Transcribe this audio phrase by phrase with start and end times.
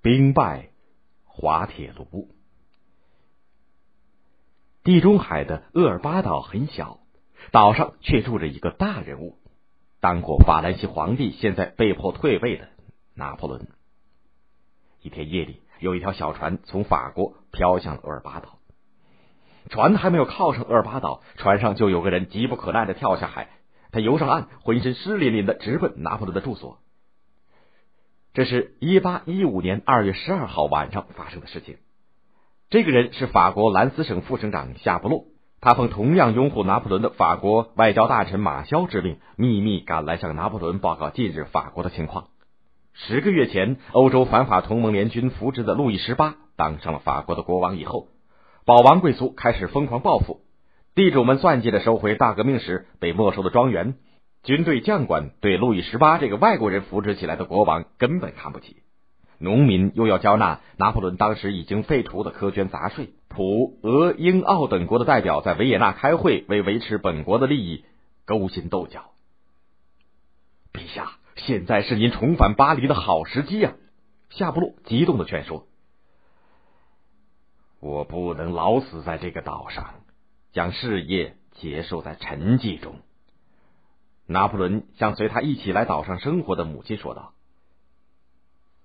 [0.00, 0.70] 兵败
[1.24, 2.28] 滑铁卢。
[4.84, 7.00] 地中海的厄尔巴岛很小，
[7.50, 9.38] 岛上却住着一个大人物，
[10.00, 12.68] 当过法兰西皇帝，现在被迫退位的
[13.14, 13.66] 拿破仑。
[15.02, 18.58] 一天夜里，有一条小船从法国飘向了厄尔巴岛。
[19.68, 23.50] 船还没有靠上厄尔巴岛，船上就有个人急不可耐的跳下海。
[23.90, 26.78] 他游上岸，浑身湿淋淋的，直奔拿破仑的住所。
[28.34, 31.76] 这是一八一五年二月十二号晚上发生的事情。
[32.70, 35.24] 这个人是法国兰斯省副省长夏布洛，
[35.60, 42.28] 他奉同样拥护拿破仑的法国外交大臣马肖之命，秘密赶来向拿破仑报告近日法国的情况。
[42.92, 48.08] 十个月前，欧洲反法同盟联军扶植的路易十八当上了法国的国王以后，
[48.66, 50.42] 保王贵族开始疯狂报复。
[50.94, 53.94] 地主们算计着收回大革命时被没收的庄园，
[54.42, 58.82] 军队将官对路易十八这个外国人扶植起来的国王根本看不起，
[59.38, 67.84] 农民又要交纳拿破仑当时已经废除的苛捐杂税，普、俄、英、奥等国的代表在维也纳开会，为维持本国的利益
[68.24, 69.10] 勾心斗角。
[70.72, 73.74] 陛下，现在是您重返巴黎的好时机呀！
[74.30, 75.66] 夏布洛激动的劝说
[77.80, 79.94] ：“我不能老死在这个岛上。”
[80.50, 82.96] 将事业结束在沉寂中。
[84.30, 87.32] 拿破仑向随他一起来岛上生活的母亲说道：“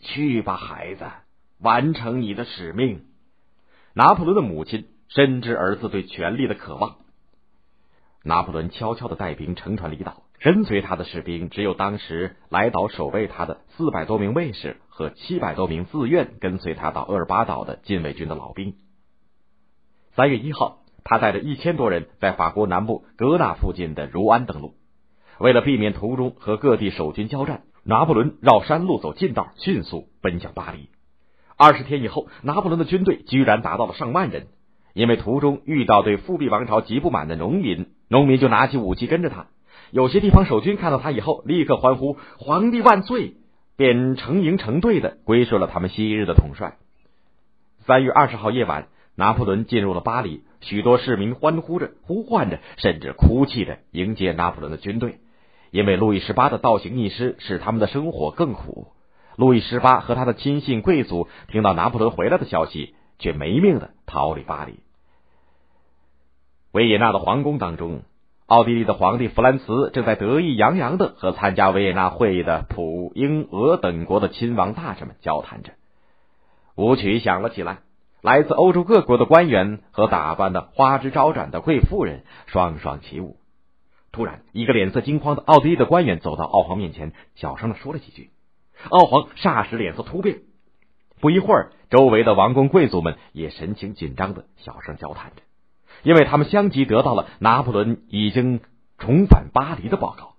[0.00, 1.04] 去吧，孩子，
[1.60, 3.04] 完成你的使命。”
[3.94, 6.96] 拿破仑的母亲深知儿子对权力的渴望。
[8.24, 18.74] 拿破仑悄悄的带兵乘船离岛，跟随他的士兵只有当时来岛守卫他的四百多名卫士和七百多名自愿跟随他到厄尔巴岛的禁卫军的老兵。
[20.14, 20.82] 三月一号。
[21.08, 24.74] 他带着一千多人在法国南部格纳附近的茹安登陆。
[25.38, 30.88] 为了避免途中和各地守军交战，拿破仑绕山路走近道，迅速奔向巴黎。
[31.56, 34.46] 二十天以后，拿破仑的军队居然达到了上万人。
[34.94, 39.46] 因为途中遇到对复辟王朝极不满的农民，农民就拿起武器跟着他。
[39.90, 43.34] 有些地方守军看到他以后，立刻欢呼“皇帝万岁”，
[43.76, 46.76] 便成营成队的归顺了他们昔日的统帅。
[47.86, 48.88] 三月二十号夜晚。
[49.18, 55.20] 拿破仑进入了巴黎，许多市民欢呼着、呼唤着，甚至哭泣着迎接拿破仑的军队。
[55.70, 58.88] 因为路易十八的倒行逆施使他们的生活更苦。
[59.36, 64.80] 路易十八和他的亲信贵族听到拿破仑回来的消息，却没命的逃离巴黎。
[66.72, 68.02] 维也纳的皇宫当中，
[68.46, 75.72] 奥地利的皇帝弗兰茨正在得意洋洋的和参加维也纳会议的普、英、俄等国的亲王大臣们交谈着。
[76.74, 77.78] 舞曲响了起来。
[78.22, 83.36] 来自欧洲各国的官员和打扮的花枝招展的贵妇人双双起舞。
[84.16, 88.30] 突然，一个脸色惊慌的奥地利的官员走到奥皇面前，小声的说了几句。
[88.88, 90.38] 奥皇霎时脸色突变。
[91.20, 95.42] 不一会儿，周围的王公贵族们也神情紧张的小声交谈着，
[96.02, 98.60] 因为他们相继得到了拿破仑已经
[98.96, 100.36] 重返巴黎的报告。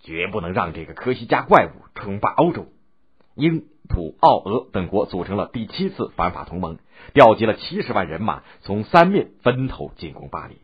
[0.00, 2.66] 绝不能让这个科西嘉怪物称霸欧洲。
[3.34, 6.76] 英、普、奥、俄等国组成了第七次反法同盟，
[7.14, 10.58] 调集了七十万人马，从三面分头进攻巴黎。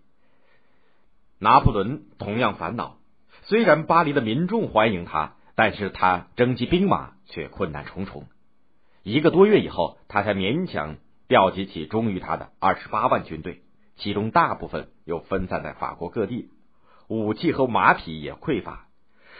[1.38, 2.96] 拿破仑同样烦恼，
[3.42, 8.24] 虽然巴黎的民众欢迎他，但是他征集兵马却困难重重。
[9.02, 10.96] 一个多月以后，他才勉强
[11.28, 13.60] 调集起忠于他的二十八万军队，
[13.96, 16.48] 其中大部分又分散在法国各地，
[17.06, 18.86] 武器和马匹也匮乏。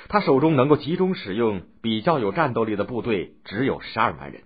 [0.08, 4.42] 他手中能够集中使用比较有战斗力的部队只有十二万人，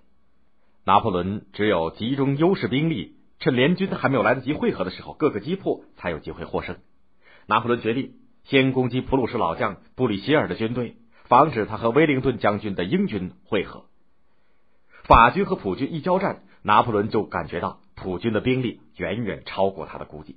[0.84, 6.76] 拿破仑只有集中优势兵力，趁联军还没有来得及汇合的时候，各个击破，才有机会获胜。
[7.46, 8.12] 拿破仑决定
[8.44, 13.84] 先攻击普鲁士老将布里歇尔的军队，防止他和威灵顿将军的英军会合。
[15.04, 20.36] 法军和普军一交战，拿破仑就感觉到普军的兵力远远超过他的估计。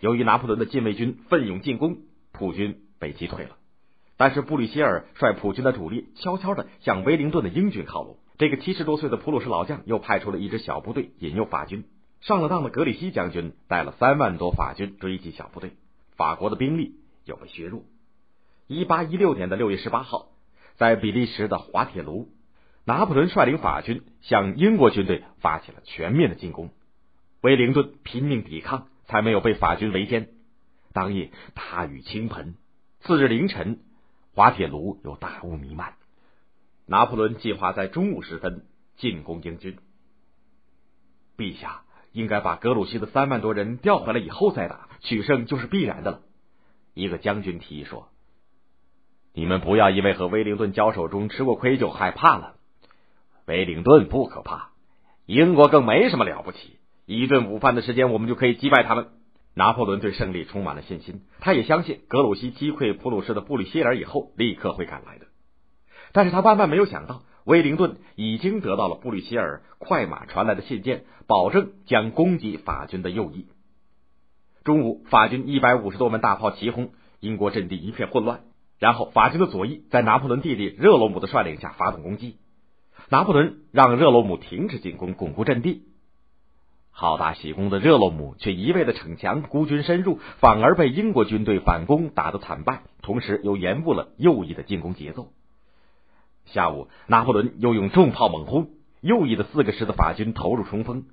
[0.00, 1.98] 由于拿破仑的禁卫军奋勇进攻，
[2.32, 3.56] 普军被击退了。
[4.16, 8.16] 但是布里歇尔率普军的主力悄悄的向威灵顿的英军靠拢。
[8.36, 11.84] 这个七十多岁的普鲁士老将又派出了一支小部队引诱法军。
[12.20, 15.72] 上了当的格里西将军带了三万多法军追击小部队，
[16.18, 17.84] 法国的兵力又被削弱。
[18.66, 20.28] 一八一六年的六月十八号，
[20.76, 22.28] 在比利时的滑铁卢，
[22.84, 26.70] 拿破仑率领法军向英国军队发起了全面的进攻。
[27.40, 30.28] 威灵顿拼命抵抗，才没有被法军围歼。
[30.92, 32.56] 当夜大雨倾盆，
[33.00, 33.80] 次日凌晨。
[34.34, 35.94] 滑铁卢有大雾弥漫，
[36.86, 38.66] 拿破仑计划在中午时分
[38.96, 39.78] 进攻英军。
[41.36, 41.82] 陛下
[42.18, 46.20] 应该把格鲁希的三万多人调回来以后再打，取胜就是必然的了。
[46.92, 48.08] 一个将军提议说
[49.32, 52.56] ：“你们不要因为和威灵顿交手中吃过亏就害怕了。
[53.46, 54.70] 威灵顿不可怕，
[55.26, 59.10] 英国更没什么了不起，一顿午饭的时间，我们就可以击败他们。
[59.54, 65.26] 拿破仑对胜利充满了信心，他也相信格鲁希击溃普鲁士的布里希尔以后，立刻会赶来的。
[66.12, 73.46] 但是他万万没有想到，威灵顿已经得到了布里希尔快马传来的信件，保证将攻击法军的右翼。
[74.64, 76.90] 中午，法军一百五十多门大炮齐轰，
[77.20, 78.40] 英国阵地一片混乱。
[78.78, 82.36] 然后，法军的左翼在拿破仑弟弟热罗姆的率领下发动攻击。
[83.08, 85.84] 拿破仑让热罗姆停止进攻，巩固阵地。
[86.90, 95.32] 好大喜功的热罗姆却一味的逞强，孤军深入，反而被英国军队反攻打得惨败，同时又延误了右翼的进攻节奏。
[96.52, 101.04] 下午，拿破仑又用重炮猛轰，右翼的四个师的法军投入冲锋，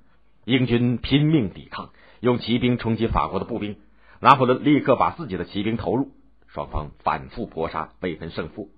[0.44, 1.90] 英军拼命抵抗，
[2.20, 3.76] 用骑兵冲击法国的步兵。
[4.20, 6.12] 拿破仑立刻把自己的骑兵投入，
[6.48, 8.70] 双方反复搏杀，未分胜负。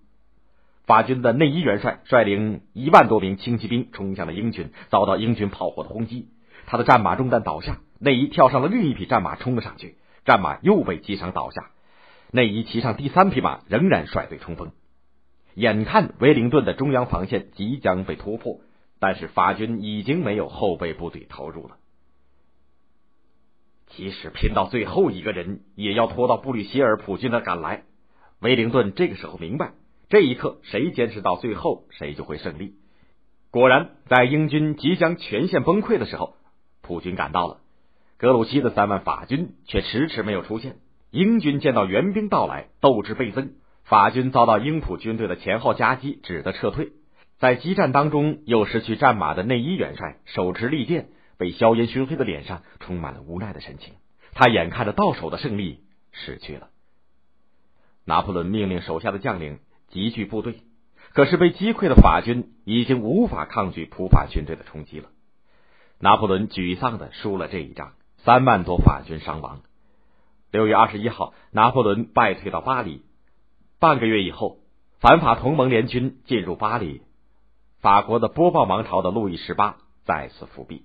[0.85, 6.29] 法军的内伊元帅率领一万多名轻骑兵冲向了英军，遭到英军炮火的轰击。
[6.67, 11.71] 他的战马中弹倒下，内伊跳上了另一匹战马冲了上去，战马又被击伤倒下。
[12.33, 14.73] 内伊骑上第三匹马，仍然率队冲锋。
[15.59, 18.61] 眼看威灵顿的中央防线即将被突破，
[19.01, 21.79] 但是法军已经没有后备部队投入了。
[23.89, 27.83] 即使拼到最后一个人，也要拖到布吕希尔普军的赶来。
[28.39, 29.73] 威灵顿这个时候明白，
[30.09, 32.77] 这一刻谁坚持到最后，谁就会胜利。
[33.51, 36.37] 果然，在英军即将全线崩溃的时候。
[36.83, 37.59] 普军赶到了，
[38.17, 40.77] 格鲁希的三万法军却迟迟没有出现。
[41.11, 43.55] 英军见到援兵到来，斗志倍增。
[43.89, 46.93] 法军遭到英普军队的前后夹击，只得撤退。
[47.39, 51.09] 在激战当中，又失去战马的内伊元帅手持利剑，
[51.39, 53.95] 被硝烟熏黑的脸上充满了无奈的神情。
[54.35, 56.69] 他眼看着到手的胜利失去了。
[58.05, 59.59] 拿破仑命令手下的将领
[59.89, 60.61] 集聚部队，
[61.15, 65.09] 可是被击溃的法军已经无法抗拒普法军队的冲击了。
[65.99, 69.63] 拿破仑沮丧的输了这一仗，三万多法军伤亡。
[70.51, 73.03] 六月二十一号，拿破仑败退到巴黎。
[73.81, 74.59] 半个月以后，
[74.99, 77.03] 反法同盟联军进入巴黎，
[77.81, 80.85] 法国的波旁王朝的路易十八再次复辟。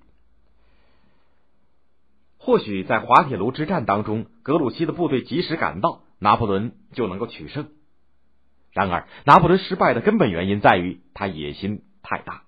[2.38, 7.72] 或许在滑铁卢之战当中，格鲁希的部队及时赶到，拿破仑就能够取胜。
[8.72, 12.44] 然而，拿破仑失败的根本原因在于他野心太大，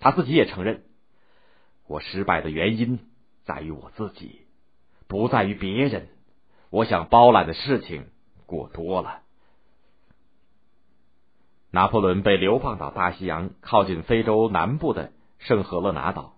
[0.00, 0.82] 他自己也承认。
[1.86, 2.98] 我失败的原因
[3.44, 4.40] 在于我自己，
[5.06, 6.08] 不在于别人。
[6.70, 8.06] 我想包揽的事情
[8.46, 9.22] 过多了。
[11.70, 16.34] 拿破仑被流放到大西洋靠近非洲南部的圣赫勒拿岛。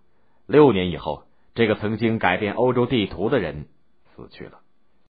[0.46, 1.25] 六年以后，
[1.55, 3.67] 这个曾经改变欧洲地图的人
[4.17, 4.62] 死去了。